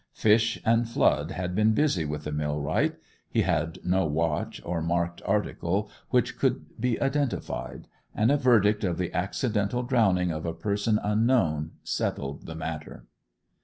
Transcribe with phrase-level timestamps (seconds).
[0.15, 2.95] Fish and flood had been busy with the millwright;
[3.29, 8.97] he had no watch or marked article which could be identified; and a verdict of
[8.97, 13.05] the accidental drowning of a person unknown settled the matter.